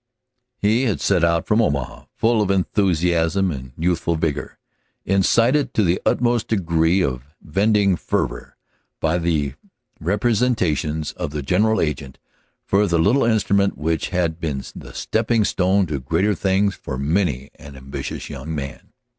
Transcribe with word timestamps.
He 0.57 0.85
had 0.85 0.99
set 0.99 1.23
out 1.23 1.45
from 1.45 1.61
Omaha 1.61 2.05
full 2.15 2.41
of 2.41 2.49
enthusiasm 2.49 3.51
and 3.51 3.71
youthful 3.77 4.15
vigor, 4.15 4.57
incited 5.05 5.75
to 5.75 5.83
the 5.83 6.01
utmost 6.07 6.47
degree 6.47 7.03
of 7.03 7.35
vending 7.39 7.95
fervor 7.95 8.57
by 8.99 9.19
the 9.19 9.53
representations 9.99 11.11
of 11.11 11.29
the 11.29 11.43
general 11.43 11.79
agent 11.79 12.17
for 12.65 12.87
the 12.87 12.97
little 12.97 13.25
instrument 13.25 13.77
which 13.77 14.09
had 14.09 14.39
been 14.39 14.63
the 14.75 14.95
stepping 14.95 15.43
stone 15.45 15.85
to 15.85 15.99
greater 15.99 16.33
things 16.33 16.73
for 16.73 16.97
many 16.97 17.51
an 17.59 17.75
ambitious 17.75 18.27
young 18.27 18.55
man. 18.55 18.93